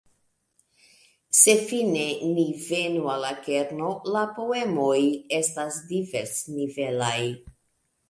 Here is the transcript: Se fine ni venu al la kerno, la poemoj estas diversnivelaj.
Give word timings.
Se 1.39 1.53
fine 1.71 2.05
ni 2.31 2.47
venu 2.63 3.13
al 3.17 3.23
la 3.27 3.31
kerno, 3.49 3.93
la 4.19 4.27
poemoj 4.41 4.99
estas 5.43 5.81
diversnivelaj. 5.95 7.19